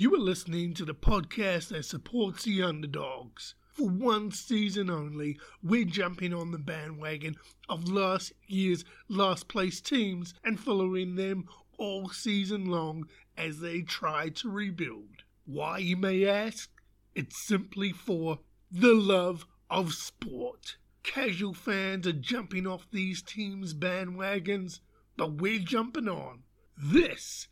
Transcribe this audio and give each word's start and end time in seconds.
You 0.00 0.14
are 0.14 0.18
listening 0.18 0.72
to 0.76 0.86
the 0.86 0.94
podcast 0.94 1.68
that 1.68 1.84
supports 1.84 2.44
the 2.44 2.62
underdogs. 2.62 3.54
For 3.74 3.86
one 3.86 4.30
season 4.32 4.88
only, 4.88 5.38
we're 5.62 5.84
jumping 5.84 6.32
on 6.32 6.52
the 6.52 6.58
bandwagon 6.58 7.36
of 7.68 7.86
last 7.86 8.32
year's 8.46 8.82
last 9.08 9.46
place 9.48 9.78
teams 9.78 10.32
and 10.42 10.58
following 10.58 11.16
them 11.16 11.44
all 11.76 12.08
season 12.08 12.64
long 12.64 13.10
as 13.36 13.60
they 13.60 13.82
try 13.82 14.30
to 14.36 14.48
rebuild. 14.48 15.24
Why, 15.44 15.76
you 15.76 15.98
may 15.98 16.24
ask? 16.24 16.70
It's 17.14 17.36
simply 17.36 17.92
for 17.92 18.38
the 18.70 18.94
love 18.94 19.44
of 19.68 19.92
sport. 19.92 20.78
Casual 21.02 21.52
fans 21.52 22.06
are 22.06 22.12
jumping 22.12 22.66
off 22.66 22.86
these 22.90 23.20
teams' 23.20 23.74
bandwagons, 23.74 24.80
but 25.18 25.42
we're 25.42 25.58
jumping 25.58 26.08
on. 26.08 26.44
This 26.74 27.48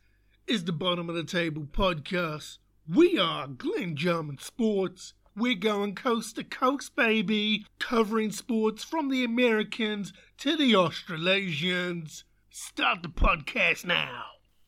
is 0.49 0.63
the 0.63 0.71
Bottom 0.71 1.09
of 1.09 1.15
the 1.15 1.23
Table 1.23 1.67
podcast. 1.71 2.57
We 2.91 3.19
are 3.19 3.45
Glenn 3.47 3.95
Jarman 3.95 4.39
Sports. 4.39 5.13
We're 5.35 5.53
going 5.53 5.93
coast 5.93 6.37
to 6.37 6.43
coast, 6.43 6.95
baby, 6.95 7.67
covering 7.77 8.31
sports 8.31 8.83
from 8.83 9.09
the 9.09 9.23
Americans 9.23 10.11
to 10.39 10.57
the 10.57 10.75
Australasians. 10.75 12.23
Start 12.49 13.03
the 13.03 13.09
podcast 13.09 13.85
now. 13.85 14.23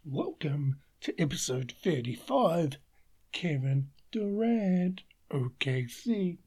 Welcome 0.05 0.81
to 0.99 1.19
episode 1.19 1.73
35. 1.83 2.77
Kevin 3.31 3.87
Durant, 4.11 5.01
OKC, 5.31 6.37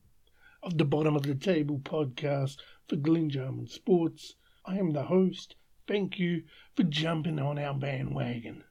of 0.63 0.79
the 0.79 0.85
Bottom 0.85 1.17
of 1.17 1.25
the 1.25 1.35
Table 1.35 1.81
podcast 1.81 2.59
for 2.89 2.95
Glenn 2.95 3.31
Jarman 3.31 3.67
Sports. 3.67 4.37
I 4.65 4.79
am 4.79 4.93
the 4.93 5.03
host. 5.03 5.57
Thank 5.89 6.21
you 6.21 6.45
for 6.77 6.85
jumping 6.85 7.41
on 7.41 7.59
our 7.59 7.75
bandwagon. 7.75 8.63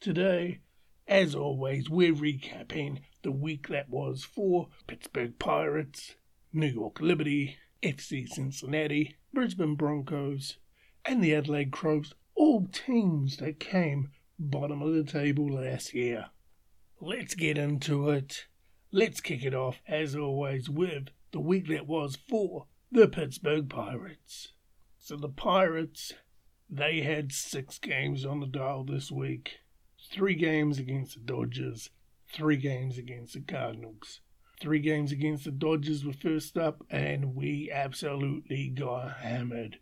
Today, 0.00 0.60
as 1.08 1.34
always, 1.34 1.90
we're 1.90 2.14
recapping 2.14 3.00
the 3.22 3.32
week 3.32 3.66
that 3.66 3.88
was 3.88 4.22
for 4.22 4.68
Pittsburgh 4.86 5.36
Pirates, 5.40 6.14
New 6.52 6.68
York 6.68 7.00
Liberty, 7.00 7.56
FC 7.82 8.28
Cincinnati, 8.28 9.16
Brisbane 9.34 9.74
Broncos, 9.74 10.58
and 11.04 11.20
the 11.20 11.34
Adelaide 11.34 11.72
Crows, 11.72 12.14
all 12.36 12.68
teams 12.68 13.38
that 13.38 13.58
came 13.58 14.10
bottom 14.38 14.82
of 14.82 14.94
the 14.94 15.02
table 15.02 15.48
last 15.48 15.92
year. 15.92 16.26
Let's 17.00 17.34
get 17.34 17.58
into 17.58 18.08
it. 18.10 18.46
Let's 18.92 19.20
kick 19.20 19.42
it 19.42 19.52
off, 19.52 19.82
as 19.88 20.14
always, 20.14 20.70
with 20.70 21.08
the 21.32 21.40
week 21.40 21.66
that 21.70 21.88
was 21.88 22.16
for 22.28 22.66
the 22.92 23.08
Pittsburgh 23.08 23.68
Pirates. 23.68 24.52
So 25.00 25.16
the 25.16 25.28
Pirates, 25.28 26.12
they 26.70 27.00
had 27.00 27.32
six 27.32 27.80
games 27.80 28.24
on 28.24 28.38
the 28.38 28.46
dial 28.46 28.84
this 28.84 29.10
week 29.10 29.58
three 30.10 30.34
games 30.34 30.78
against 30.78 31.14
the 31.14 31.20
Dodgers, 31.20 31.90
three 32.32 32.56
games 32.56 32.98
against 32.98 33.34
the 33.34 33.40
Cardinals. 33.40 34.20
Three 34.60 34.80
games 34.80 35.12
against 35.12 35.44
the 35.44 35.52
Dodgers 35.52 36.04
were 36.04 36.12
first 36.12 36.58
up, 36.58 36.84
and 36.90 37.36
we 37.36 37.70
absolutely 37.70 38.68
got 38.68 39.18
hammered. 39.18 39.78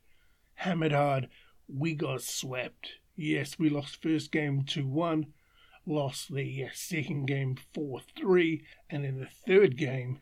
Hammered 0.54 0.92
hard. 0.92 1.28
We 1.66 1.94
got 1.94 2.20
swept. 2.20 2.90
Yes, 3.16 3.58
we 3.58 3.70
lost 3.70 4.02
first 4.02 4.30
game 4.30 4.64
2 4.64 4.86
1, 4.86 5.26
lost 5.86 6.34
the 6.34 6.64
uh, 6.64 6.68
second 6.74 7.26
game 7.26 7.56
4 7.72 8.00
3, 8.14 8.62
and 8.90 9.06
in 9.06 9.18
the 9.18 9.26
third 9.26 9.78
game 9.78 10.20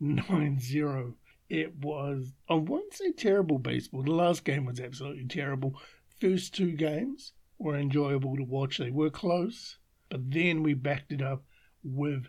9 0.00 0.58
0. 0.58 1.14
It 1.48 1.76
was, 1.76 2.32
I 2.48 2.54
won't 2.54 2.92
say 2.92 3.12
terrible 3.12 3.60
baseball. 3.60 4.02
The 4.02 4.10
last 4.10 4.42
game 4.42 4.64
was 4.64 4.80
absolutely 4.80 5.26
terrible. 5.26 5.80
First 6.20 6.54
two 6.54 6.72
games, 6.72 7.32
were 7.58 7.76
enjoyable 7.76 8.36
to 8.36 8.44
watch. 8.44 8.78
They 8.78 8.90
were 8.90 9.10
close, 9.10 9.78
but 10.08 10.30
then 10.30 10.62
we 10.62 10.74
backed 10.74 11.12
it 11.12 11.22
up 11.22 11.44
with 11.82 12.28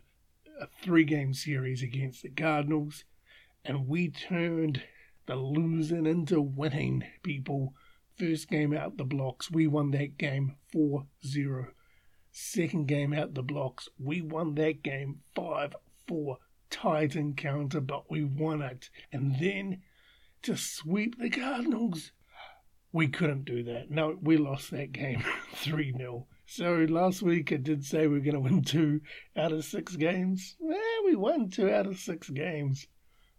a 0.59 0.67
three 0.81 1.03
game 1.03 1.34
series 1.34 1.84
against 1.84 2.23
the 2.23 2.30
Cardinals, 2.30 3.03
and 3.64 3.88
we 3.88 4.09
turned 4.09 4.84
the 5.25 5.36
losing 5.36 6.06
into 6.06 6.42
winning, 6.42 7.03
people. 7.24 7.74
First 8.18 8.50
game 8.50 8.74
out 8.74 8.97
the 8.97 9.03
blocks, 9.03 9.52
we 9.52 9.68
won 9.68 9.91
that 9.91 10.18
game 10.18 10.56
4 10.72 11.06
0. 11.25 11.68
Second 12.31 12.88
game 12.88 13.13
out 13.13 13.35
the 13.35 13.44
blocks, 13.44 13.90
we 14.00 14.22
won 14.22 14.56
that 14.56 14.81
game 14.81 15.19
5 15.35 15.75
4. 16.07 16.38
Tied 16.69 17.16
encounter, 17.16 17.79
but 17.79 18.09
we 18.09 18.23
won 18.23 18.62
it. 18.62 18.90
And 19.12 19.40
then 19.40 19.81
to 20.41 20.57
sweep 20.57 21.19
the 21.19 21.29
Cardinals, 21.29 22.12
we 22.92 23.08
couldn't 23.08 23.46
do 23.46 23.64
that. 23.64 23.92
No, 23.92 24.18
we 24.22 24.38
lost 24.38 24.72
that 24.72 24.92
game 24.92 25.24
3 25.56 25.94
0. 25.98 26.28
So 26.46 26.86
last 26.90 27.22
week 27.22 27.52
I 27.52 27.58
did 27.58 27.84
say 27.84 28.08
we 28.08 28.18
are 28.18 28.22
going 28.22 28.34
to 28.34 28.40
win 28.40 28.62
two 28.62 29.02
out 29.36 29.52
of 29.52 29.66
six 29.66 29.96
games. 29.96 30.56
Well, 30.59 31.03
we 31.06 31.16
won 31.16 31.50
two 31.50 31.70
out 31.70 31.88
of 31.88 32.00
six 32.00 32.30
games. 32.30 32.88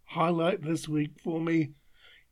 Highlight 0.05 0.61
this 0.63 0.87
week 0.87 1.19
for 1.23 1.41
me 1.41 1.71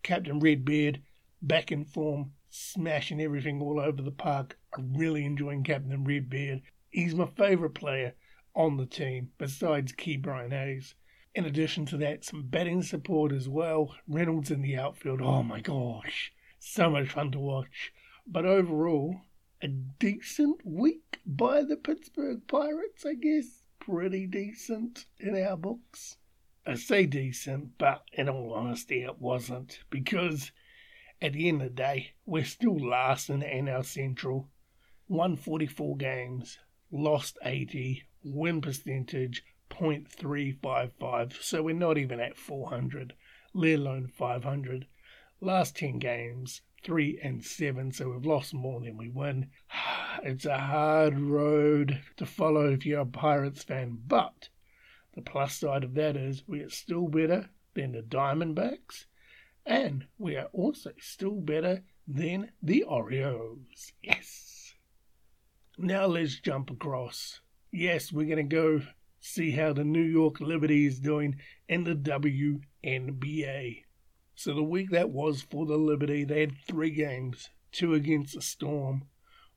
Captain 0.03 0.39
Redbeard 0.39 1.01
back 1.41 1.72
in 1.72 1.85
form, 1.85 2.33
smashing 2.50 3.19
everything 3.19 3.61
all 3.61 3.79
over 3.79 4.01
the 4.01 4.11
park. 4.11 4.57
I'm 4.77 4.94
really 4.94 5.25
enjoying 5.25 5.63
Captain 5.63 6.03
Redbeard. 6.03 6.61
He's 6.89 7.16
my 7.16 7.25
favourite 7.25 7.73
player 7.73 8.13
on 8.56 8.77
the 8.77 8.85
team, 8.85 9.31
besides 9.38 9.91
Ke'Bryan 9.94 10.51
Hayes. 10.51 10.95
In 11.33 11.45
addition 11.45 11.85
to 11.88 11.97
that, 11.97 12.23
some 12.23 12.44
batting 12.44 12.83
support 12.83 13.31
as 13.31 13.50
well. 13.50 13.95
Reynolds 14.07 14.51
in 14.51 14.61
the 14.61 14.77
outfield. 14.77 15.22
Oh 15.22 15.44
my 15.44 15.59
gosh 15.59 16.31
so 16.59 16.90
much 16.90 17.09
fun 17.09 17.31
to 17.31 17.40
watch. 17.40 17.94
But 18.25 18.45
overall, 18.45 19.22
a 19.62 19.68
decent 19.68 20.66
week 20.66 21.19
by 21.25 21.63
the 21.63 21.78
Pittsburgh 21.78 22.41
Pirates, 22.47 23.06
I 23.06 23.13
guess. 23.13 23.63
Pretty 23.79 24.28
decent 24.28 25.06
in 25.19 25.35
our 25.41 25.56
books. 25.56 26.18
I 26.66 26.75
say 26.75 27.06
decent, 27.06 27.78
but 27.78 28.03
in 28.12 28.28
all 28.28 28.53
honesty, 28.53 29.03
it 29.03 29.19
wasn't. 29.19 29.79
Because 29.90 30.51
at 31.22 31.34
the 31.34 31.47
end 31.47 31.62
of 31.62 31.69
the 31.69 31.73
day, 31.73 32.13
we're 32.25 32.44
still 32.44 32.78
last 32.78 33.29
in 33.29 33.39
the 33.39 33.45
NL 33.45 33.85
Central. 33.85 34.50
144 35.07 35.95
games, 35.95 36.59
lost 36.91 37.38
80, 37.44 38.03
win 38.24 38.59
percentage 38.59 39.44
0.355, 39.69 41.41
so 41.41 41.62
we're 41.62 41.75
not 41.75 41.97
even 41.97 42.19
at 42.19 42.38
400, 42.38 43.13
let 43.53 43.79
alone 43.79 44.07
500. 44.07 44.88
Last 45.39 45.75
10 45.75 45.99
games, 45.99 46.61
3 46.83 47.19
and 47.21 47.45
7, 47.45 47.91
so 47.91 48.09
we've 48.09 48.25
lost 48.25 48.55
more 48.55 48.81
than 48.81 48.97
we 48.97 49.09
win. 49.09 49.49
It's 50.23 50.45
a 50.45 50.57
hard 50.57 51.19
road 51.19 52.01
to 52.15 52.25
follow 52.25 52.73
if 52.73 52.87
you're 52.87 53.01
a 53.01 53.05
Pirates 53.05 53.63
fan, 53.63 53.99
but 54.07 54.49
the 55.13 55.21
plus 55.21 55.59
side 55.59 55.83
of 55.83 55.93
that 55.93 56.17
is 56.17 56.47
we 56.47 56.61
are 56.61 56.69
still 56.71 57.07
better 57.07 57.51
than 57.75 57.91
the 57.91 58.01
Diamondbacks, 58.01 59.05
and 59.63 60.07
we 60.17 60.35
are 60.35 60.49
also 60.53 60.91
still 60.99 61.39
better 61.39 61.83
than 62.07 62.51
the 62.63 62.81
Orioles. 62.81 63.91
Yes. 64.01 64.73
Now 65.77 66.07
let's 66.07 66.39
jump 66.39 66.71
across. 66.71 67.41
Yes, 67.71 68.11
we're 68.11 68.25
going 68.25 68.49
to 68.49 68.55
go 68.55 68.81
see 69.19 69.51
how 69.51 69.73
the 69.73 69.83
New 69.83 70.01
York 70.01 70.39
Liberty 70.39 70.87
is 70.87 70.99
doing 70.99 71.35
in 71.69 71.83
the 71.83 71.93
WNBA. 71.93 73.83
So 74.37 74.53
the 74.53 74.61
week 74.61 74.91
that 74.91 75.09
was 75.09 75.41
for 75.41 75.65
the 75.65 75.77
Liberty, 75.77 76.23
they 76.23 76.41
had 76.41 76.59
three 76.67 76.91
games 76.91 77.49
two 77.71 77.95
against 77.95 78.35
the 78.35 78.41
Storm, 78.43 79.07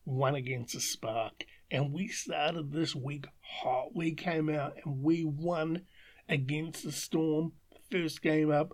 one 0.05 0.35
against 0.35 0.73
the 0.73 0.81
Spark. 0.81 1.45
And 1.71 1.93
we 1.93 2.09
started 2.09 2.73
this 2.73 2.97
week 2.97 3.27
hot. 3.43 3.95
We 3.95 4.15
came 4.15 4.49
out 4.49 4.77
and 4.83 5.03
we 5.03 5.23
won 5.23 5.83
against 6.31 6.83
the 6.83 6.93
Storm. 6.93 7.53
First 7.91 8.23
game 8.23 8.51
up, 8.51 8.73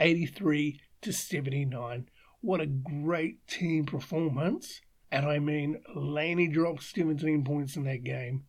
83 0.00 0.80
to 1.02 1.12
79. 1.12 2.08
What 2.40 2.60
a 2.60 2.66
great 2.66 3.46
team 3.46 3.86
performance. 3.86 4.80
And 5.12 5.24
I 5.24 5.38
mean, 5.38 5.80
Laney 5.94 6.48
dropped 6.48 6.82
17 6.82 7.44
points 7.44 7.76
in 7.76 7.84
that 7.84 8.02
game. 8.02 8.46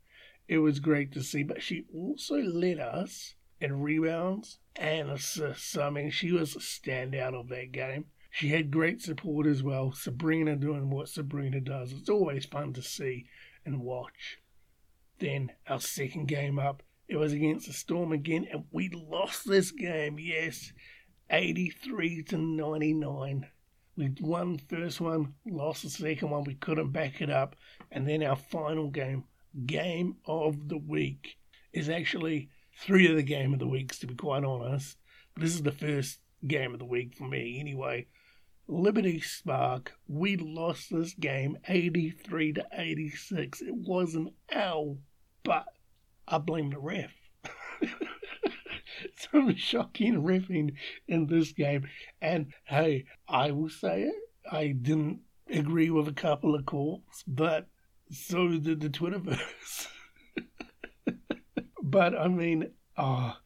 It 0.48 0.58
was 0.58 0.80
great 0.80 1.12
to 1.12 1.22
see, 1.22 1.44
but 1.44 1.62
she 1.62 1.86
also 1.94 2.38
led 2.38 2.80
us 2.80 3.35
in 3.60 3.82
rebounds 3.82 4.60
and 4.76 5.10
assists. 5.10 5.78
I 5.78 5.90
mean, 5.90 6.12
she 6.12 6.32
was 6.32 6.56
a 6.56 6.60
standout 6.60 7.34
of 7.34 7.50
that 7.50 7.72
game. 7.72 8.06
She 8.30 8.50
had 8.50 8.70
great 8.70 9.02
support 9.02 9.48
as 9.48 9.64
well. 9.64 9.94
Sabrina 9.94 10.58
doing 10.58 10.90
what 10.90 11.08
Sabrina 11.08 11.62
does. 11.62 11.94
It's 11.94 12.10
always 12.10 12.46
fun 12.46 12.74
to 12.74 12.82
see 12.82 13.28
and 13.66 13.80
watch. 13.80 14.40
Then 15.20 15.54
our 15.68 15.80
second 15.80 16.28
game 16.28 16.60
up, 16.60 16.84
it 17.08 17.16
was 17.16 17.32
against 17.32 17.68
the 17.68 17.74
Storm 17.74 18.12
again, 18.12 18.46
and 18.52 18.66
we 18.72 18.90
lost 18.90 19.48
this 19.48 19.72
game. 19.72 20.20
Yes, 20.20 20.74
83 21.30 22.24
to 22.24 22.38
99. 22.38 23.48
We 23.96 24.14
won 24.20 24.58
first 24.58 25.00
one, 25.00 25.36
lost 25.46 25.84
the 25.84 25.90
second 25.90 26.30
one. 26.30 26.44
We 26.44 26.56
couldn't 26.56 26.92
back 26.92 27.22
it 27.22 27.30
up, 27.30 27.56
and 27.92 28.06
then 28.06 28.22
our 28.22 28.36
final 28.36 28.90
game, 28.90 29.24
game 29.66 30.18
of 30.26 30.68
the 30.68 30.78
week, 30.78 31.38
is 31.72 31.88
actually 31.88 32.50
three 32.78 33.10
of 33.10 33.16
the 33.16 33.24
game 33.24 33.54
of 33.54 33.60
the 33.60 33.68
weeks, 33.68 34.00
to 34.00 34.08
be 34.08 34.16
quite 34.16 34.44
honest. 34.44 34.98
But 35.34 35.44
this 35.44 35.54
is 35.54 35.64
the 35.64 35.72
first 35.72 36.20
game 36.48 36.74
of 36.74 36.80
the 36.80 36.86
week 36.86 37.16
for 37.16 37.28
me, 37.28 37.60
anyway. 37.60 38.08
Liberty 38.68 39.20
Spark, 39.20 39.94
we 40.08 40.38
lost 40.38 40.90
this 40.90 41.14
game 41.14 41.58
83 41.68 42.54
to 42.54 42.66
86. 42.74 43.62
It 43.62 43.76
was 43.76 44.16
an 44.16 44.32
our 44.52 44.98
but 45.46 45.66
I 46.28 46.40
blame 46.40 46.72
the 46.72 46.80
ref. 46.80 47.12
Some 49.32 49.56
shocking 49.56 50.24
refing 50.24 50.74
in 51.08 51.28
this 51.28 51.52
game. 51.52 51.88
And 52.22 52.52
hey, 52.66 53.06
I 53.30 53.52
will 53.52 53.70
say 53.70 54.04
it, 54.04 54.16
I 54.52 54.70
didn't 54.70 55.22
agree 55.50 55.92
with 55.92 56.08
a 56.08 56.14
couple 56.14 56.56
of 56.56 56.66
calls, 56.66 57.24
but 57.28 57.68
so 58.12 58.50
did 58.50 58.82
the 58.82 58.90
Twitterverse. 58.90 59.88
but 61.86 62.18
I 62.18 62.28
mean, 62.28 62.72
ah, 62.98 63.38
oh, 63.38 63.42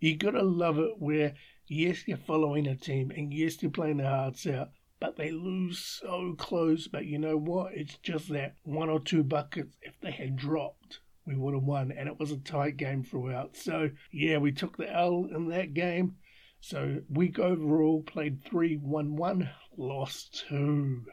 you 0.00 0.16
gotta 0.16 0.42
love 0.42 0.78
it 0.78 0.94
where 0.98 1.34
yes, 1.68 2.08
you're 2.08 2.16
following 2.16 2.66
a 2.66 2.74
team 2.74 3.10
and 3.10 3.32
yes, 3.34 3.62
you're 3.62 3.70
playing 3.70 3.98
their 3.98 4.08
hearts 4.08 4.46
out, 4.46 4.70
but 4.98 5.16
they 5.16 5.30
lose 5.30 5.78
so 5.78 6.34
close. 6.38 6.88
But 6.88 7.04
you 7.04 7.18
know 7.18 7.36
what? 7.36 7.74
It's 7.74 7.98
just 7.98 8.30
that 8.30 8.56
one 8.62 8.88
or 8.88 8.98
two 8.98 9.22
buckets. 9.22 9.76
If 9.82 10.00
they 10.00 10.10
had 10.10 10.36
dropped, 10.36 11.00
we 11.26 11.36
would 11.36 11.52
have 11.52 11.64
won, 11.64 11.92
and 11.92 12.08
it 12.08 12.18
was 12.18 12.32
a 12.32 12.38
tight 12.38 12.78
game 12.78 13.04
throughout. 13.04 13.58
So 13.58 13.90
yeah, 14.10 14.38
we 14.38 14.52
took 14.52 14.78
the 14.78 14.90
L 14.90 15.28
in 15.30 15.48
that 15.48 15.74
game. 15.74 16.16
So 16.60 17.02
week 17.10 17.38
overall 17.38 18.02
played 18.02 18.42
three, 18.42 18.76
one, 18.76 19.16
one, 19.16 19.50
lost 19.76 20.46
two. 20.48 21.04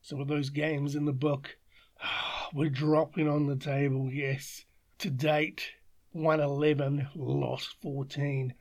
So 0.00 0.16
with 0.16 0.28
those 0.28 0.50
games 0.50 0.96
in 0.96 1.04
the 1.04 1.12
book, 1.12 1.56
we're 2.52 2.70
dropping 2.70 3.28
on 3.28 3.46
the 3.46 3.56
table. 3.56 4.10
Yes, 4.12 4.64
to 4.98 5.10
date, 5.10 5.70
111, 6.12 7.08
lost 7.14 7.76
14 7.82 8.54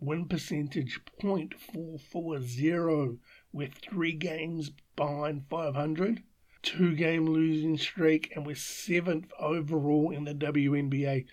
win 0.00 0.26
percentage 0.26 1.00
0.440 1.20 3.18
with 3.52 3.74
three 3.74 4.12
games 4.12 4.70
behind 4.96 5.44
500, 5.50 6.22
two 6.62 6.94
game 6.94 7.26
losing 7.26 7.76
streak, 7.76 8.32
and 8.34 8.46
we're 8.46 8.54
seventh 8.54 9.32
overall 9.38 10.10
in 10.10 10.24
the 10.24 10.34
WNBA. 10.34 11.26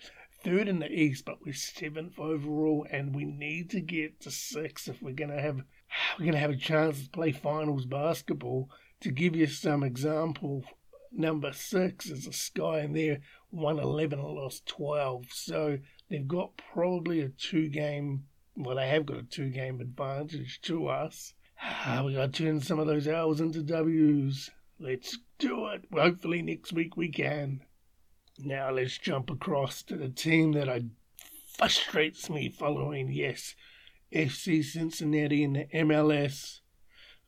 Third 0.44 0.68
in 0.68 0.80
the 0.80 0.92
East, 0.92 1.26
but 1.26 1.44
we're 1.44 1.54
seventh 1.54 2.20
overall, 2.20 2.86
and 2.92 3.16
we 3.16 3.26
need 3.26 3.70
to 3.72 3.82
get 3.82 4.20
to 4.22 4.32
six 4.32 4.88
if 4.88 5.02
we're 5.02 5.14
gonna 5.14 5.42
have 5.42 5.62
we're 6.20 6.26
gonna 6.26 6.38
have 6.40 6.52
a 6.52 6.56
chance 6.56 7.04
to 7.04 7.10
play 7.10 7.32
finals 7.32 7.86
basketball. 7.86 8.70
To 9.02 9.12
give 9.12 9.36
you 9.36 9.48
some 9.48 9.84
example, 9.84 10.64
number 11.12 11.52
six 11.54 12.08
is 12.08 12.28
a 12.28 12.34
Sky, 12.34 12.88
they're 13.56 13.64
111 13.64 14.20
and 14.20 14.28
lost 14.28 14.66
12, 14.68 15.26
so 15.32 15.78
they've 16.10 16.28
got 16.28 16.52
probably 16.74 17.22
a 17.22 17.30
two 17.30 17.70
game 17.70 18.26
well, 18.58 18.78
they 18.78 18.88
have 18.88 19.06
got 19.06 19.18
a 19.18 19.24
two 19.24 19.50
game 19.50 19.82
advantage 19.82 20.62
to 20.62 20.88
us. 20.88 21.34
Ah, 21.62 22.04
we 22.06 22.14
got 22.14 22.34
to 22.34 22.44
turn 22.44 22.62
some 22.62 22.80
of 22.80 22.88
those 22.88 23.08
L's 23.08 23.42
into 23.42 23.62
W's. 23.62 24.50
Let's 24.80 25.18
do 25.40 25.68
it. 25.68 25.86
Hopefully, 25.94 26.42
next 26.42 26.74
week 26.74 26.96
we 26.96 27.10
can. 27.10 27.62
Now, 28.40 28.72
let's 28.72 28.98
jump 28.98 29.30
across 29.30 29.82
to 29.84 29.96
the 29.96 30.10
team 30.10 30.54
that 30.54 30.70
I, 30.70 30.86
frustrates 31.58 32.30
me 32.30 32.50
following. 32.50 33.12
Yes, 33.12 33.56
FC 34.14 34.64
Cincinnati 34.64 35.44
in 35.44 35.54
the 35.54 35.66
MLS. 35.74 36.60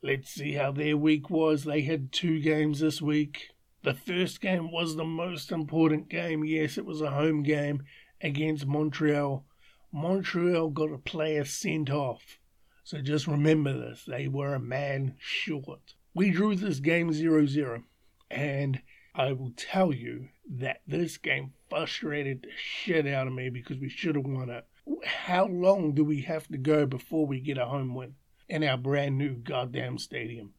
Let's 0.02 0.30
see 0.30 0.52
how 0.52 0.72
their 0.72 0.96
week 0.96 1.28
was. 1.30 1.64
They 1.64 1.82
had 1.82 2.12
two 2.12 2.40
games 2.40 2.80
this 2.80 3.02
week. 3.02 3.48
The 3.88 3.94
first 3.94 4.42
game 4.42 4.70
was 4.70 4.96
the 4.96 5.04
most 5.06 5.50
important 5.50 6.10
game. 6.10 6.44
Yes, 6.44 6.76
it 6.76 6.84
was 6.84 7.00
a 7.00 7.10
home 7.10 7.42
game 7.42 7.84
against 8.20 8.66
Montreal. 8.66 9.46
Montreal 9.90 10.68
got 10.68 10.92
a 10.92 10.98
player 10.98 11.46
sent 11.46 11.88
off. 11.88 12.38
So 12.84 13.00
just 13.00 13.26
remember 13.26 13.72
this 13.72 14.04
they 14.04 14.28
were 14.28 14.52
a 14.52 14.60
man 14.60 15.14
short. 15.18 15.94
We 16.12 16.32
drew 16.32 16.54
this 16.54 16.80
game 16.80 17.14
0 17.14 17.46
0, 17.46 17.84
and 18.30 18.82
I 19.14 19.32
will 19.32 19.54
tell 19.56 19.94
you 19.94 20.28
that 20.50 20.82
this 20.86 21.16
game 21.16 21.54
frustrated 21.70 22.42
the 22.42 22.50
shit 22.58 23.06
out 23.06 23.26
of 23.26 23.32
me 23.32 23.48
because 23.48 23.78
we 23.78 23.88
should 23.88 24.16
have 24.16 24.26
won 24.26 24.50
it. 24.50 24.66
How 25.06 25.46
long 25.46 25.94
do 25.94 26.04
we 26.04 26.20
have 26.20 26.46
to 26.48 26.58
go 26.58 26.84
before 26.84 27.26
we 27.26 27.40
get 27.40 27.56
a 27.56 27.64
home 27.64 27.94
win 27.94 28.16
in 28.50 28.64
our 28.64 28.76
brand 28.76 29.16
new 29.16 29.36
goddamn 29.36 29.96
stadium? 29.96 30.52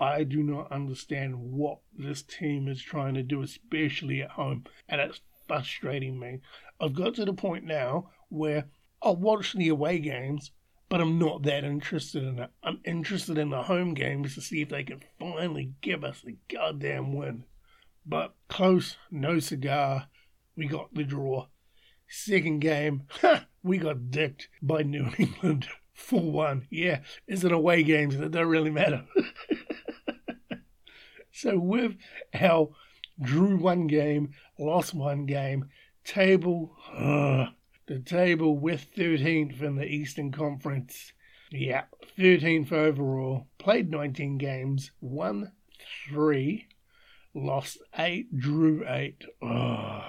I 0.00 0.24
do 0.24 0.42
not 0.42 0.72
understand 0.72 1.38
what 1.38 1.80
this 1.96 2.22
team 2.22 2.68
is 2.68 2.82
trying 2.82 3.14
to 3.14 3.22
do, 3.22 3.42
especially 3.42 4.22
at 4.22 4.30
home, 4.30 4.64
and 4.88 4.98
it's 4.98 5.20
frustrating 5.46 6.18
me. 6.18 6.40
I've 6.80 6.94
got 6.94 7.14
to 7.16 7.26
the 7.26 7.34
point 7.34 7.64
now 7.64 8.10
where 8.30 8.64
I'll 9.02 9.16
watch 9.16 9.52
the 9.52 9.68
away 9.68 9.98
games, 9.98 10.52
but 10.88 11.02
I'm 11.02 11.18
not 11.18 11.42
that 11.42 11.64
interested 11.64 12.22
in 12.22 12.38
it. 12.38 12.50
I'm 12.62 12.80
interested 12.84 13.36
in 13.36 13.50
the 13.50 13.64
home 13.64 13.92
games 13.92 14.34
to 14.34 14.40
see 14.40 14.62
if 14.62 14.70
they 14.70 14.84
can 14.84 15.02
finally 15.18 15.74
give 15.82 16.02
us 16.02 16.24
a 16.26 16.36
goddamn 16.52 17.12
win. 17.12 17.44
But 18.06 18.34
close, 18.48 18.96
no 19.10 19.38
cigar. 19.38 20.08
We 20.56 20.66
got 20.66 20.94
the 20.94 21.04
draw. 21.04 21.48
Second 22.08 22.60
game, 22.60 23.02
we 23.62 23.76
got 23.76 24.10
dicked 24.10 24.48
by 24.62 24.82
New 24.82 25.10
England 25.18 25.68
4 25.92 26.32
1. 26.32 26.68
Yeah, 26.70 27.00
it's 27.26 27.44
an 27.44 27.52
away 27.52 27.82
games 27.82 28.16
that 28.16 28.30
don't 28.30 28.48
really 28.48 28.70
matter. 28.70 29.04
so, 31.32 31.58
with 31.58 31.96
our 32.34 32.70
drew 33.20 33.56
one 33.56 33.86
game, 33.86 34.32
lost 34.58 34.94
one 34.94 35.26
game, 35.26 35.66
table, 36.04 36.76
uh, 36.92 37.46
the 37.86 38.00
table 38.00 38.58
with 38.58 38.86
13th 38.96 39.60
in 39.62 39.76
the 39.76 39.86
Eastern 39.86 40.32
Conference. 40.32 41.12
Yeah, 41.50 41.84
13th 42.18 42.72
overall. 42.72 43.48
Played 43.58 43.90
19 43.90 44.38
games, 44.38 44.92
won 45.00 45.52
3, 46.08 46.66
lost 47.34 47.78
8, 47.98 48.38
drew 48.38 48.84
8. 48.86 49.24
Oh. 49.42 50.04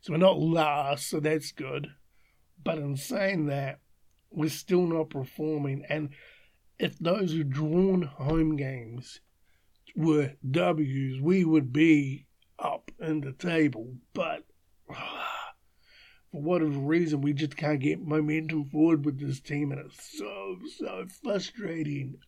So 0.00 0.12
we're 0.12 0.18
not 0.18 0.38
last, 0.38 1.10
so 1.10 1.20
that's 1.20 1.52
good. 1.52 1.88
But 2.62 2.78
in 2.78 2.96
saying 2.96 3.46
that, 3.46 3.80
we're 4.30 4.48
still 4.48 4.86
not 4.86 5.10
performing. 5.10 5.84
And 5.88 6.10
if 6.78 6.98
those 6.98 7.32
who 7.32 7.44
drawn 7.44 8.02
home 8.02 8.56
games 8.56 9.20
were 9.96 10.32
W's, 10.50 11.20
we 11.20 11.44
would 11.44 11.72
be 11.72 12.26
up 12.58 12.90
in 12.98 13.20
the 13.20 13.32
table. 13.32 13.96
But. 14.14 14.44
For 16.32 16.40
whatever 16.40 16.78
reason, 16.78 17.22
we 17.22 17.32
just 17.32 17.56
can't 17.56 17.80
get 17.80 18.00
momentum 18.00 18.66
forward 18.66 19.04
with 19.04 19.18
this 19.18 19.40
team, 19.40 19.72
and 19.72 19.80
it's 19.80 20.16
so, 20.16 20.58
so 20.78 21.04
frustrating. 21.24 22.18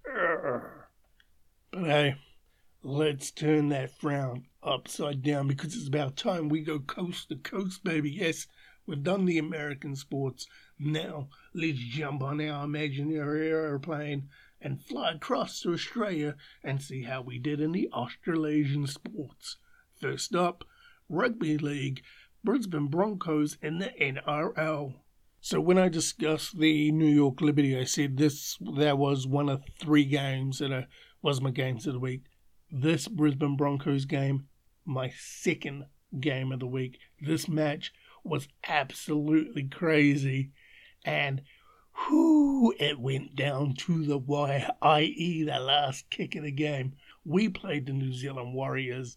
But 1.70 1.84
hey, 1.84 2.16
let's 2.82 3.30
turn 3.30 3.68
that 3.68 3.98
frown 3.98 4.44
upside 4.62 5.22
down 5.22 5.48
because 5.48 5.74
it's 5.74 5.88
about 5.88 6.16
time 6.16 6.48
we 6.48 6.62
go 6.62 6.80
coast 6.80 7.28
to 7.28 7.36
coast, 7.36 7.84
baby. 7.84 8.10
Yes, 8.10 8.46
we've 8.86 9.02
done 9.02 9.24
the 9.24 9.38
American 9.38 9.96
sports. 9.96 10.46
Now, 10.78 11.28
let's 11.54 11.78
jump 11.78 12.22
on 12.22 12.40
our 12.40 12.64
imaginary 12.64 13.48
airplane 13.48 14.28
and 14.62 14.82
fly 14.82 15.12
across 15.12 15.60
to 15.60 15.72
Australia 15.72 16.36
and 16.62 16.80
see 16.80 17.02
how 17.02 17.20
we 17.22 17.38
did 17.38 17.60
in 17.60 17.72
the 17.72 17.88
Australasian 17.92 18.86
sports. 18.86 19.56
First 20.00 20.34
up, 20.34 20.64
Rugby 21.08 21.58
League. 21.58 22.02
Brisbane 22.44 22.88
Broncos 22.88 23.56
in 23.62 23.78
the 23.78 23.92
NRL. 24.00 24.94
So 25.40 25.60
when 25.60 25.78
I 25.78 25.88
discussed 25.88 26.58
the 26.58 26.90
New 26.90 27.12
York 27.12 27.40
Liberty, 27.40 27.78
I 27.78 27.84
said 27.84 28.16
this 28.16 28.58
that 28.76 28.98
was 28.98 29.26
one 29.26 29.48
of 29.48 29.62
three 29.80 30.04
games 30.04 30.58
that 30.58 30.88
was 31.20 31.40
my 31.40 31.50
games 31.50 31.86
of 31.86 31.94
the 31.94 32.00
week. 32.00 32.22
This 32.70 33.06
Brisbane 33.06 33.56
Broncos 33.56 34.04
game, 34.06 34.46
my 34.84 35.12
second 35.16 35.86
game 36.20 36.52
of 36.52 36.60
the 36.60 36.66
week. 36.66 36.98
This 37.20 37.48
match 37.48 37.92
was 38.24 38.48
absolutely 38.66 39.64
crazy, 39.64 40.50
and 41.04 41.42
whoo, 41.94 42.72
it 42.78 42.98
went 42.98 43.36
down 43.36 43.74
to 43.74 44.04
the 44.04 44.18
wire, 44.18 44.70
i.e., 44.82 45.42
the 45.44 45.58
last 45.58 46.08
kick 46.10 46.34
of 46.34 46.44
the 46.44 46.52
game. 46.52 46.94
We 47.24 47.48
played 47.48 47.86
the 47.86 47.92
New 47.92 48.12
Zealand 48.12 48.54
Warriors. 48.54 49.16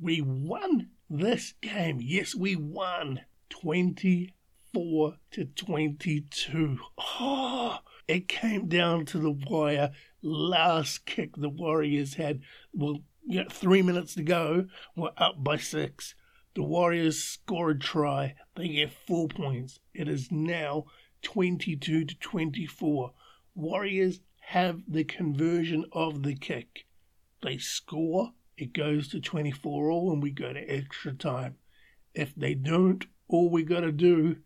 We 0.00 0.20
won 0.20 0.90
this 1.08 1.54
game, 1.60 2.00
yes, 2.00 2.34
we 2.34 2.56
won 2.56 3.20
24 3.50 5.16
to 5.30 5.44
22. 5.44 6.78
Oh, 6.98 7.78
it 8.08 8.28
came 8.28 8.68
down 8.68 9.04
to 9.06 9.18
the 9.18 9.30
wire. 9.30 9.92
Last 10.22 11.04
kick 11.04 11.36
the 11.36 11.48
Warriors 11.48 12.14
had, 12.14 12.40
well, 12.72 13.00
you 13.26 13.42
know, 13.42 13.48
three 13.50 13.82
minutes 13.82 14.14
to 14.14 14.22
go. 14.22 14.66
We're 14.96 15.10
up 15.16 15.44
by 15.44 15.58
six. 15.58 16.14
The 16.54 16.62
Warriors 16.62 17.22
score 17.22 17.70
a 17.70 17.78
try. 17.78 18.34
They 18.56 18.68
get 18.68 18.92
four 19.06 19.28
points. 19.28 19.78
It 19.94 20.08
is 20.08 20.30
now 20.30 20.86
22 21.22 22.04
to 22.04 22.14
24. 22.18 23.12
Warriors 23.54 24.20
have 24.40 24.82
the 24.86 25.04
conversion 25.04 25.84
of 25.92 26.22
the 26.22 26.34
kick. 26.34 26.86
They 27.42 27.58
score 27.58 28.32
it 28.56 28.74
goes 28.74 29.08
to 29.08 29.20
24 29.20 29.90
all 29.90 30.12
and 30.12 30.22
we 30.22 30.30
go 30.30 30.52
to 30.52 30.60
extra 30.60 31.12
time. 31.12 31.56
If 32.14 32.34
they 32.34 32.54
don't, 32.54 33.04
all 33.26 33.50
we 33.50 33.62
got 33.62 33.80
to 33.80 33.92
do 33.92 34.36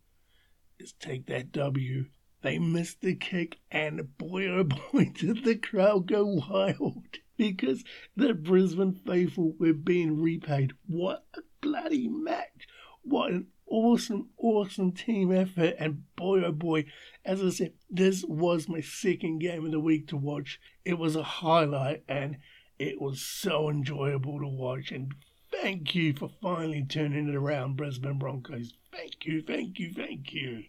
is 0.79 0.93
take 0.93 1.27
that 1.27 1.53
W. 1.53 2.07
They 2.43 2.59
missed 2.59 3.01
the 3.01 3.15
kick, 3.15 3.59
and 3.71 4.17
boy 4.17 4.47
oh 4.47 4.65
boy, 4.65 5.13
did 5.19 5.45
the 5.45 5.57
crowd 5.57 6.07
go 6.07 6.25
wild 6.25 7.19
because 7.37 7.83
the 8.15 8.33
Brisbane 8.33 8.93
faithful 8.95 9.55
were 9.59 9.73
being 9.73 10.21
repaid. 10.21 10.73
What 10.87 11.27
a 11.35 11.41
bloody 11.61 12.09
match! 12.09 12.69
what 13.03 13.33
an 13.33 13.47
awesome, 13.69 14.29
awesome 14.39 14.93
team 14.93 15.33
effort. 15.33 15.75
And 15.79 16.03
boy, 16.17 16.43
oh 16.45 16.53
boy, 16.53 16.87
as 17.25 17.43
I 17.43 17.51
said, 17.51 17.73
this 17.91 18.25
was 18.25 18.69
my 18.69 18.81
second 18.81 19.39
game 19.39 19.65
of 19.65 19.73
the 19.73 19.81
week 19.81 20.09
to 20.09 20.17
watch. 20.17 20.61
It 20.85 20.99
was 20.99 21.17
a 21.17 21.23
highlight 21.23 22.05
and 22.09 22.39
it 22.79 23.01
was 23.01 23.21
so 23.21 23.69
enjoyable 23.69 24.39
to 24.41 24.49
watch. 24.49 24.93
And 24.93 25.15
thank 25.51 25.95
you 25.95 26.15
for 26.15 26.31
finally 26.41 26.85
turning 26.89 27.29
it 27.29 27.35
around, 27.35 27.77
Brisbane 27.77 28.19
Broncos. 28.19 28.75
Thank 28.93 29.25
you, 29.27 29.43
thank 29.43 29.79
you, 29.79 29.93
thank 29.93 30.33
you. 30.33 30.65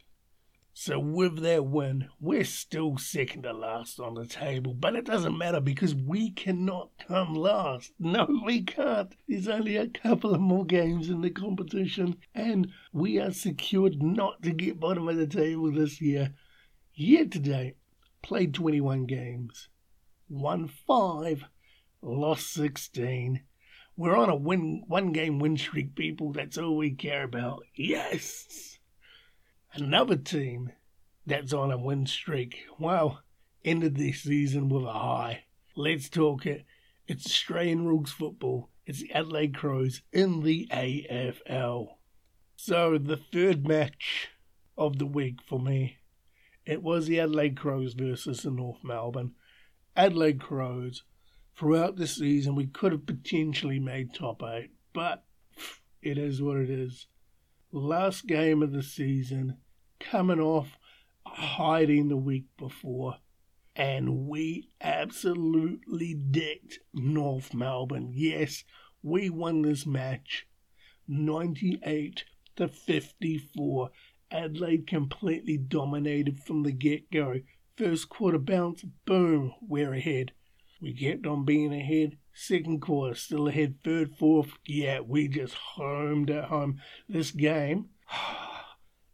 So 0.80 1.00
with 1.00 1.40
that 1.40 1.66
win, 1.66 2.10
we're 2.20 2.44
still 2.44 3.00
second 3.00 3.42
to 3.44 3.52
last 3.52 4.00
on 4.00 4.14
the 4.14 4.28
table, 4.28 4.76
but 4.76 4.96
it 4.96 5.06
doesn't 5.06 5.36
matter 5.36 5.60
because 5.60 5.96
we 5.96 6.30
cannot 6.30 6.92
come 7.08 7.34
last. 7.34 7.94
No, 8.00 8.28
we 8.46 8.62
can't. 8.62 9.12
There's 9.28 9.48
only 9.48 9.76
a 9.76 9.88
couple 9.88 10.36
of 10.36 10.40
more 10.40 10.68
games 10.68 11.10
in 11.10 11.22
the 11.22 11.32
competition, 11.32 12.18
and 12.36 12.68
we 12.94 13.20
are 13.20 13.32
secured 13.32 14.04
not 14.04 14.44
to 14.44 14.52
get 14.52 14.80
bottom 14.80 15.10
of 15.10 15.18
the 15.18 15.26
table 15.26 15.72
this 15.72 16.00
year. 16.00 16.36
Year 16.94 17.26
to 17.26 17.40
date, 17.40 17.78
played 18.22 18.54
21 18.54 19.08
games, 19.08 19.70
won 20.30 20.68
5, 20.68 21.44
lost 22.04 22.54
16. 22.54 23.42
We're 23.98 24.16
on 24.16 24.30
a 24.30 24.36
win 24.36 24.84
one 24.86 25.12
game 25.12 25.40
win 25.40 25.58
streak, 25.58 25.96
people. 25.96 26.34
That's 26.34 26.60
all 26.60 26.78
we 26.78 26.92
care 26.92 27.24
about. 27.24 27.64
Yes! 27.74 28.77
Another 29.78 30.16
team 30.16 30.72
that's 31.28 31.54
on 31.54 31.72
a 31.72 31.78
win 31.78 32.08
streak, 32.08 32.66
well, 32.80 33.22
ended 33.64 33.96
this 33.96 34.24
season 34.24 34.70
with 34.70 34.84
a 34.84 34.92
high. 34.92 35.44
Let's 35.76 36.10
talk 36.10 36.48
it. 36.48 36.66
It's 37.06 37.28
Australian 37.28 37.86
Rules 37.86 38.12
football. 38.12 38.70
It's 38.88 39.02
the 39.02 39.14
Adelaide 39.14 39.56
Crows 39.56 40.02
in 40.12 40.42
the 40.42 40.68
AFL. 40.72 41.90
So, 42.56 42.98
the 42.98 43.18
third 43.18 43.68
match 43.68 44.30
of 44.76 44.98
the 44.98 45.06
week 45.06 45.44
for 45.48 45.60
me, 45.60 45.98
it 46.66 46.82
was 46.82 47.06
the 47.06 47.20
Adelaide 47.20 47.56
Crows 47.56 47.94
versus 47.94 48.42
the 48.42 48.50
North 48.50 48.84
Melbourne. 48.84 49.34
Adelaide 49.96 50.42
Crows, 50.42 51.04
throughout 51.56 51.98
the 51.98 52.08
season, 52.08 52.56
we 52.56 52.66
could 52.66 52.94
have 52.94 53.06
potentially 53.06 53.80
made 53.80 54.12
top 54.12 54.42
eight, 54.42 54.72
but 54.92 55.24
it 56.02 56.18
is 56.18 56.42
what 56.42 56.58
it 56.58 56.72
is 56.72 57.06
last 57.72 58.26
game 58.26 58.64
of 58.64 58.72
the 58.72 58.84
season, 58.84 59.58
coming 60.00 60.40
off 60.40 60.78
hiding 61.26 62.10
the 62.10 62.18
week 62.18 62.46
before. 62.58 63.16
And 63.76 64.28
we 64.28 64.70
absolutely 64.82 66.16
dicked 66.16 66.80
North 66.94 67.54
Melbourne. 67.54 68.12
Yes, 68.14 68.64
we 69.04 69.30
won 69.30 69.62
this 69.62 69.86
match 69.86 70.48
98 71.08 72.26
to 72.56 72.68
54. 72.68 73.92
Adelaide 74.32 74.88
completely 74.88 75.58
dominated 75.58 76.40
from 76.40 76.64
the 76.64 76.72
get 76.72 77.12
go. 77.12 77.36
First 77.78 78.10
quarter 78.10 78.40
bounce, 78.40 78.84
boom, 79.06 79.54
we're 79.62 79.94
ahead. 79.94 80.32
We 80.82 80.94
kept 80.94 81.26
on 81.26 81.46
being 81.46 81.74
ahead. 81.74 82.18
Second 82.34 82.82
quarter, 82.82 83.16
still 83.16 83.48
ahead. 83.48 83.76
Third, 83.84 84.16
fourth, 84.18 84.50
yeah, 84.66 85.00
we 85.00 85.28
just 85.28 85.54
homed 85.54 86.30
at 86.30 86.46
home. 86.46 86.82
This 87.08 87.32
game, 87.32 87.90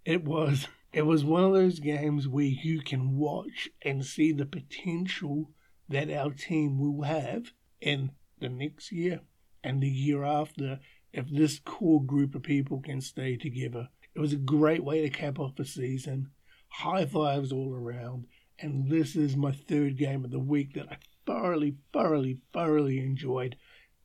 it 0.06 0.24
was 0.24 0.68
it 0.92 1.06
was 1.06 1.26
one 1.26 1.44
of 1.44 1.54
those 1.54 1.80
games 1.80 2.28
where 2.28 2.46
you 2.46 2.82
can 2.82 3.18
watch 3.18 3.70
and 3.82 4.06
see 4.06 4.32
the 4.32 4.46
potential 4.46 5.50
that 5.90 6.12
our 6.12 6.32
team 6.32 6.78
will 6.78 7.04
have 7.04 7.52
in 7.82 8.12
the 8.40 8.50
next 8.50 8.92
year 8.92 9.22
and 9.64 9.82
the 9.82 9.90
year 9.90 10.24
after 10.24 10.80
if 11.12 11.28
this 11.30 11.60
core 11.60 12.04
group 12.04 12.36
of 12.36 12.44
people 12.44 12.80
can 12.80 13.02
stay 13.02 13.38
together. 13.38 13.90
It 14.16 14.20
was 14.20 14.34
a 14.34 14.38
great 14.38 14.84
way 14.84 15.02
to 15.02 15.10
cap 15.10 15.40
off 15.40 15.56
the 15.56 15.66
season. 15.66 16.30
High 16.68 17.06
fives 17.06 17.52
all 17.52 17.74
around. 17.74 18.26
And 18.60 18.90
this 18.90 19.16
is 19.16 19.36
my 19.36 19.52
third 19.52 19.98
game 19.98 20.24
of 20.24 20.32
the 20.32 20.40
week 20.40 20.74
that 20.74 20.92
I 20.92 20.98
thoroughly, 21.26 21.78
thoroughly, 21.92 22.40
thoroughly 22.54 23.00
enjoyed. 23.00 23.56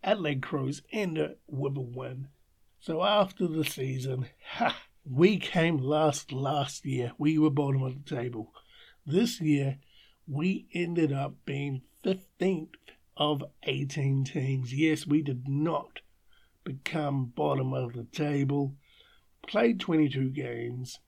Adelaide 0.02 0.42
Crows 0.42 0.82
with 0.92 1.76
a 1.76 1.80
win. 1.80 2.28
So 2.80 3.02
after 3.02 3.46
the 3.46 3.64
season, 3.64 4.28
ha, 4.44 4.76
we 5.10 5.38
came 5.38 5.78
last 5.78 6.32
last 6.32 6.84
year. 6.84 7.12
We 7.18 7.38
were 7.38 7.50
bottom 7.50 7.82
of 7.82 8.04
the 8.04 8.16
table. 8.16 8.52
This 9.06 9.40
year, 9.40 9.78
we 10.26 10.66
ended 10.74 11.12
up 11.12 11.34
being 11.46 11.82
15th 12.04 12.74
of 13.16 13.42
18 13.62 14.24
teams. 14.24 14.72
Yes, 14.74 15.06
we 15.06 15.22
did 15.22 15.48
not 15.48 16.00
become 16.62 17.32
bottom 17.34 17.72
of 17.72 17.94
the 17.94 18.04
table. 18.04 18.74
Played 19.46 19.80
22 19.80 20.28
games, 20.30 20.98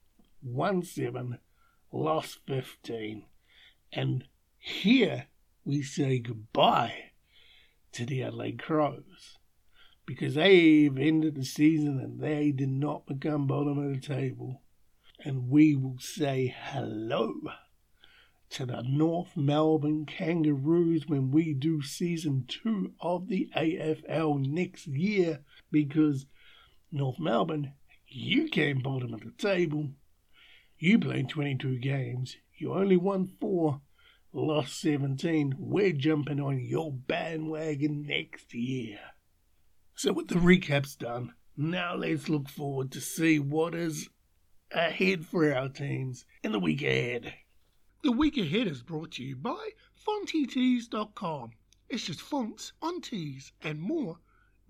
won 0.42 0.82
7, 0.82 1.38
lost 1.92 2.38
15. 2.46 3.24
And 3.92 4.24
here 4.58 5.26
we 5.64 5.82
say 5.82 6.18
goodbye 6.20 7.10
to 7.92 8.06
the 8.06 8.22
Adelaide 8.22 8.62
Crows 8.62 9.36
because 10.10 10.34
they've 10.34 10.98
ended 10.98 11.36
the 11.36 11.44
season 11.44 12.00
and 12.00 12.18
they 12.18 12.50
did 12.50 12.68
not 12.68 13.06
become 13.06 13.46
bottom 13.46 13.78
of 13.78 13.94
the 13.94 14.00
table. 14.00 14.60
And 15.24 15.48
we 15.48 15.76
will 15.76 16.00
say 16.00 16.52
hello 16.72 17.34
to 18.50 18.66
the 18.66 18.82
North 18.82 19.36
Melbourne 19.36 20.06
Kangaroos 20.06 21.06
when 21.06 21.30
we 21.30 21.54
do 21.54 21.80
season 21.80 22.44
two 22.48 22.92
of 23.00 23.28
the 23.28 23.50
AFL 23.56 24.44
next 24.44 24.88
year 24.88 25.44
because 25.70 26.26
North 26.90 27.20
Melbourne, 27.20 27.74
you 28.08 28.48
came 28.48 28.80
bottom 28.80 29.14
of 29.14 29.20
the 29.20 29.30
table. 29.38 29.90
You 30.76 30.98
played 30.98 31.28
22 31.28 31.78
games. 31.78 32.36
You 32.58 32.74
only 32.74 32.96
won 32.96 33.30
four 33.40 33.80
lost 34.32 34.80
17. 34.80 35.54
We're 35.56 35.92
jumping 35.92 36.40
on 36.40 36.58
your 36.58 36.92
bandwagon 36.92 38.08
next 38.08 38.52
year. 38.52 38.98
So, 40.02 40.14
with 40.14 40.28
the 40.28 40.36
recaps 40.36 40.96
done, 40.96 41.34
now 41.58 41.94
let's 41.94 42.30
look 42.30 42.48
forward 42.48 42.90
to 42.92 43.02
see 43.02 43.38
what 43.38 43.74
is 43.74 44.08
ahead 44.72 45.26
for 45.26 45.52
our 45.52 45.68
teams 45.68 46.24
in 46.42 46.52
the 46.52 46.58
week 46.58 46.80
ahead. 46.80 47.34
The 48.02 48.12
week 48.12 48.38
ahead 48.38 48.66
is 48.66 48.82
brought 48.82 49.10
to 49.12 49.22
you 49.22 49.36
by 49.36 49.72
FontyTees.com. 50.08 51.50
It's 51.90 52.06
just 52.06 52.22
fonts 52.22 52.72
on 52.80 53.02
tees 53.02 53.52
and 53.60 53.78
more. 53.78 54.16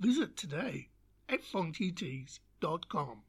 Visit 0.01 0.37
today 0.37 0.89
at 1.29 1.45
FontyTees.com. 1.45 3.23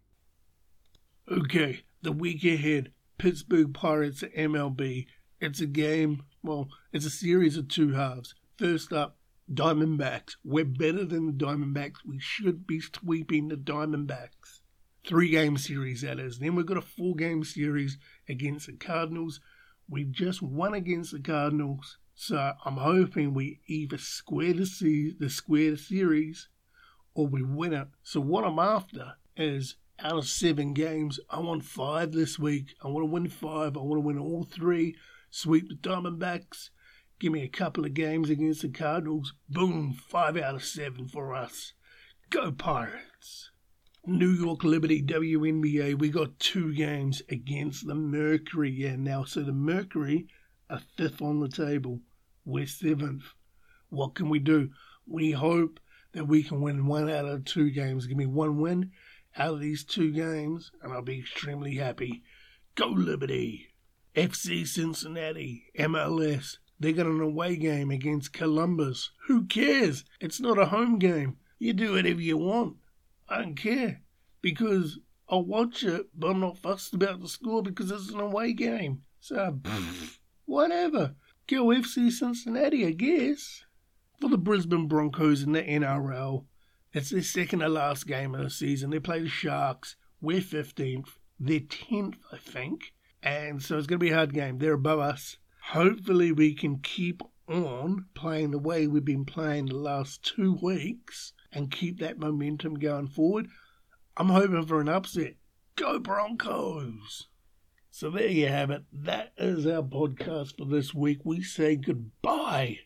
Okay, 1.31 1.84
the 2.01 2.12
week 2.12 2.43
ahead, 2.43 2.93
Pittsburgh 3.20 3.75
Pirates 3.75 4.24
at 4.24 4.34
MLB 4.34 5.05
it's 5.41 5.60
a 5.60 5.67
game, 5.67 6.24
well, 6.43 6.70
it's 6.93 7.05
a 7.05 7.12
series 7.12 7.58
of 7.58 7.67
two 7.67 7.93
halves. 7.93 8.36
First 8.58 8.93
up, 8.93 9.17
Diamondbacks. 9.53 10.36
We're 10.43 10.65
better 10.65 11.05
than 11.05 11.27
the 11.27 11.46
Diamondbacks. 11.46 12.05
We 12.05 12.20
should 12.20 12.65
be 12.65 12.79
sweeping 12.79 13.48
the 13.48 13.55
Diamondbacks. 13.55 14.62
Three 15.05 15.29
game 15.29 15.58
series, 15.58 16.01
that 16.01 16.20
is. 16.20 16.39
Then 16.39 16.55
we've 16.55 16.65
got 16.65 16.77
a 16.77 16.81
four 16.81 17.15
game 17.15 17.43
series 17.43 17.98
against 18.29 18.67
the 18.67 18.74
Cardinals. 18.74 19.39
We've 19.89 20.12
just 20.12 20.41
won 20.41 20.74
against 20.74 21.12
the 21.12 21.20
Cardinals. 21.20 21.98
So 22.13 22.53
I'm 22.65 22.77
hoping 22.77 23.34
we 23.34 23.62
either 23.67 23.98
square 23.98 24.53
the, 24.53 24.65
se- 24.65 25.15
the 25.20 25.29
square 25.29 25.75
series 25.75 26.50
or 27.13 27.27
we 27.27 27.41
win 27.41 27.74
it. 27.74 27.88
So 28.03 28.20
what 28.20 28.43
I'm 28.43 28.60
after 28.60 29.13
is 29.36 29.75
out 30.00 30.17
of 30.17 30.27
seven 30.27 30.74
games, 30.74 31.20
I 31.29 31.39
want 31.39 31.63
five 31.63 32.12
this 32.12 32.38
week. 32.38 32.75
I 32.84 32.88
want 32.88 33.03
to 33.03 33.12
win 33.12 33.27
five. 33.27 33.75
I 33.75 33.81
want 33.81 33.98
to 33.98 34.08
win 34.08 34.20
all 34.20 34.43
three 34.43 34.96
sweep 35.31 35.70
the 35.70 35.75
Diamondbacks, 35.75 36.70
give 37.22 37.32
me 37.32 37.44
a 37.44 37.48
couple 37.48 37.86
of 37.86 37.94
games 37.94 38.32
against 38.32 38.63
the 38.63 38.70
Cardinals. 38.70 39.36
Boom, 39.48 39.94
five 39.94 40.36
out 40.36 40.56
of 40.56 40.66
seven 40.66 41.08
for 41.08 41.36
us. 41.36 41.74
Go 42.32 42.51
Pirates! 42.51 43.51
New 44.08 44.32
York 44.32 44.63
Liberty 44.63 45.04
WNBA, 45.04 46.00
we 46.00 46.10
got 46.10 46.40
two 46.40 46.74
games 46.74 47.22
against 47.30 47.86
the 47.86 47.94
Mercury. 47.94 48.72
Yeah, 48.72 48.96
now, 48.96 49.24
so 49.24 49.44
the 49.44 49.51
Mercury 49.54 50.25
are 50.68 50.82
fifth 50.98 51.22
on 51.22 51.40
the 51.40 51.48
table. 51.48 52.00
We're 52.44 52.66
seventh. 52.66 53.25
What 53.90 54.16
can 54.16 54.28
we 54.28 54.40
do? 54.40 54.72
We 55.06 55.30
hope 55.34 55.80
that 56.13 56.28
we 56.28 56.42
can 56.42 56.60
win 56.60 56.88
one 56.88 57.08
out 57.08 57.25
of 57.25 57.46
two 57.46 57.70
games. 57.70 58.08
Give 58.08 58.18
me 58.18 58.25
one 58.25 58.60
win 58.60 58.94
out 59.38 59.54
of 59.54 59.60
these 59.60 59.84
two 59.84 60.12
games, 60.12 60.72
and 60.82 60.92
I'll 60.92 61.04
be 61.04 61.20
extremely 61.20 61.75
happy. 61.75 62.24
Go 62.74 62.88
Liberty! 62.88 63.68
FC 64.16 64.66
Cincinnati, 64.66 65.66
MLS. 65.78 66.58
They 66.82 66.94
got 66.94 67.06
an 67.06 67.22
away 67.22 67.58
game 67.58 67.92
against 67.92 68.34
Columbus. 68.34 69.12
Who 69.28 69.46
cares? 69.46 70.04
It's 70.20 70.40
not 70.40 70.58
a 70.58 70.66
home 70.66 70.98
game. 70.98 71.38
You 71.60 71.74
do 71.74 71.92
whatever 71.92 72.22
you 72.22 72.38
want. 72.38 72.78
I 73.30 73.38
don't 73.38 73.54
care. 73.54 74.02
Because 74.42 74.98
I'll 75.30 75.46
watch 75.46 75.84
it, 75.84 76.08
but 76.18 76.32
I'm 76.32 76.40
not 76.40 76.58
fussed 76.58 76.96
about 76.96 77.22
the 77.22 77.28
score 77.28 77.62
because 77.62 77.92
it's 77.92 78.10
an 78.10 78.20
away 78.20 78.54
game. 78.54 79.04
So, 79.20 79.60
whatever. 80.46 81.14
Go 81.46 81.68
FC 81.68 82.12
Cincinnati, 82.12 82.88
I 82.88 82.94
guess. 82.94 83.64
For 84.20 84.28
the 84.28 84.40
Brisbane 84.40 84.88
Broncos 84.88 85.44
in 85.44 85.52
the 85.52 85.62
NRL, 85.62 86.46
it's 86.94 87.12
their 87.12 87.22
second 87.22 87.60
to 87.60 87.70
last 87.70 88.08
game 88.08 88.34
of 88.34 88.42
the 88.42 88.50
season. 88.50 88.90
They 88.90 89.00
play 89.00 89.22
the 89.22 89.30
Sharks. 89.30 89.98
We're 90.20 90.42
15th. 90.42 91.10
They're 91.40 91.60
10th, 91.60 92.16
I 92.32 92.38
think. 92.38 92.94
And 93.22 93.62
so 93.62 93.78
it's 93.78 93.86
going 93.86 94.00
to 94.00 94.04
be 94.04 94.10
a 94.10 94.16
hard 94.16 94.34
game. 94.34 94.58
They're 94.58 94.74
above 94.74 95.00
us. 95.00 95.38
Hopefully, 95.70 96.32
we 96.32 96.53
can 96.53 96.80
keep 96.80 97.22
on 97.48 98.06
playing 98.13 98.51
the 98.51 98.60
way 98.60 98.88
we've 98.88 99.06
been 99.06 99.25
playing 99.25 99.68
the 99.68 99.75
last 99.75 100.24
two 100.24 100.58
weeks 100.62 101.34
and 101.51 101.72
keep 101.72 102.00
that 102.00 102.20
momentum 102.20 102.75
going 102.75 103.08
forward. 103.08 103.48
I'm 104.18 104.30
hoping 104.30 104.65
for 104.65 104.82
an 104.82 104.89
upset. 104.89 105.36
Go 105.75 106.00
Broncos! 106.00 107.27
So 107.89 108.10
there 108.10 108.27
you 108.27 108.48
have 108.48 108.72
it. 108.72 108.84
That 108.91 109.34
is 109.38 109.68
our 109.68 109.84
podcast 109.84 110.58
for 110.58 110.65
this 110.65 110.94
week. 110.94 111.20
We 111.24 111.41
say 111.41 111.75
goodbye 111.75 112.80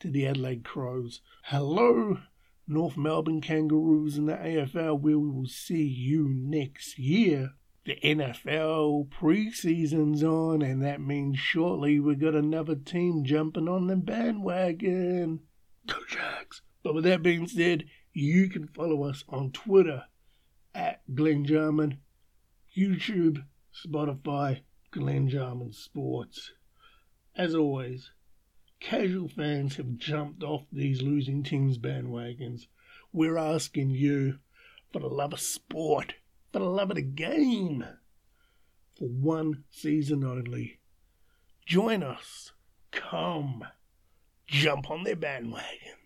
to 0.00 0.10
the 0.10 0.26
Adelaide 0.26 0.64
Crows. 0.64 1.20
Hello, 1.44 2.18
North 2.66 2.96
Melbourne 2.96 3.40
Kangaroos 3.40 4.16
in 4.16 4.26
the 4.26 4.34
AFL, 4.34 5.00
where 5.00 5.18
we 5.18 5.30
will 5.30 5.46
see 5.46 5.84
you 5.84 6.28
next 6.28 6.98
year. 6.98 7.50
The 7.84 7.98
NFL 8.04 9.08
preseason's 9.08 10.22
on, 10.22 10.62
and 10.62 10.80
that 10.84 11.00
means 11.00 11.40
shortly 11.40 11.98
we've 11.98 12.20
got 12.20 12.36
another 12.36 12.76
team 12.76 13.24
jumping 13.24 13.68
on 13.68 13.88
the 13.88 13.96
bandwagon. 13.96 15.40
Go 15.88 15.96
Jags! 16.08 16.62
But 16.84 16.94
with 16.94 17.02
that 17.02 17.24
being 17.24 17.48
said, 17.48 17.86
you 18.12 18.48
can 18.48 18.68
follow 18.68 19.02
us 19.02 19.24
on 19.28 19.50
Twitter 19.50 20.04
at 20.72 21.02
Glenn 21.12 21.44
Jarman, 21.44 21.98
YouTube, 22.76 23.44
Spotify, 23.84 24.60
Glenn 24.92 25.28
Jarman 25.28 25.72
Sports. 25.72 26.52
As 27.34 27.52
always, 27.52 28.12
casual 28.78 29.26
fans 29.28 29.74
have 29.74 29.96
jumped 29.96 30.44
off 30.44 30.66
these 30.70 31.02
losing 31.02 31.42
teams' 31.42 31.78
bandwagons. 31.78 32.68
We're 33.12 33.38
asking 33.38 33.90
you, 33.90 34.38
for 34.92 35.00
the 35.00 35.08
love 35.08 35.32
of 35.32 35.40
sport, 35.40 36.14
for 36.52 36.58
the 36.58 36.64
love 36.64 36.90
it 36.90 36.98
again 36.98 37.86
for 38.98 39.08
one 39.08 39.64
season 39.70 40.22
only, 40.22 40.80
join 41.66 42.02
us. 42.02 42.52
Come, 42.90 43.64
jump 44.46 44.90
on 44.90 45.04
their 45.04 45.16
bandwagon. 45.16 46.01